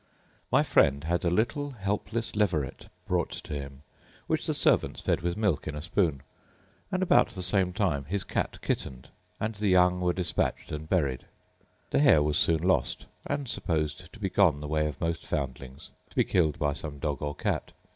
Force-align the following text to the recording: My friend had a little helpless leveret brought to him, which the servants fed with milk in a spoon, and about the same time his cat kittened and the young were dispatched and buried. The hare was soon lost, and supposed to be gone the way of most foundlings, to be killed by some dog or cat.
My 0.51 0.63
friend 0.63 1.03
had 1.03 1.23
a 1.23 1.29
little 1.29 1.73
helpless 1.73 2.35
leveret 2.35 2.87
brought 3.05 3.29
to 3.29 3.53
him, 3.53 3.83
which 4.25 4.47
the 4.47 4.53
servants 4.55 4.99
fed 4.99 5.21
with 5.21 5.37
milk 5.37 5.67
in 5.67 5.75
a 5.75 5.81
spoon, 5.83 6.23
and 6.91 7.03
about 7.03 7.29
the 7.29 7.43
same 7.43 7.71
time 7.71 8.05
his 8.05 8.23
cat 8.23 8.57
kittened 8.63 9.09
and 9.39 9.53
the 9.53 9.67
young 9.67 9.99
were 9.99 10.11
dispatched 10.11 10.71
and 10.71 10.89
buried. 10.89 11.25
The 11.91 11.99
hare 11.99 12.23
was 12.23 12.39
soon 12.39 12.63
lost, 12.63 13.05
and 13.27 13.47
supposed 13.47 14.11
to 14.11 14.19
be 14.19 14.31
gone 14.31 14.59
the 14.59 14.67
way 14.67 14.87
of 14.87 14.99
most 14.99 15.23
foundlings, 15.23 15.91
to 16.09 16.15
be 16.15 16.23
killed 16.23 16.57
by 16.57 16.73
some 16.73 16.97
dog 16.97 17.21
or 17.21 17.35
cat. 17.35 17.71